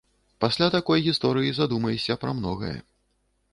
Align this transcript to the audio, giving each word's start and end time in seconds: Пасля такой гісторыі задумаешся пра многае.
Пасля 0.45 0.69
такой 0.75 1.03
гісторыі 1.09 1.53
задумаешся 1.59 2.19
пра 2.25 2.35
многае. 2.41 2.75